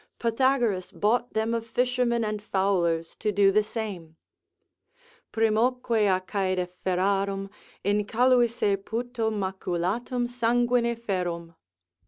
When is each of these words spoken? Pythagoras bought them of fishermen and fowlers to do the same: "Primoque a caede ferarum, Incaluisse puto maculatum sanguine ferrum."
Pythagoras 0.17 0.91
bought 0.91 1.33
them 1.33 1.53
of 1.53 1.63
fishermen 1.67 2.23
and 2.25 2.41
fowlers 2.41 3.15
to 3.17 3.31
do 3.31 3.51
the 3.51 3.63
same: 3.63 4.15
"Primoque 5.31 5.91
a 6.11 6.19
caede 6.19 6.67
ferarum, 6.83 7.51
Incaluisse 7.85 8.83
puto 8.83 9.29
maculatum 9.29 10.27
sanguine 10.27 10.95
ferrum." 10.95 11.53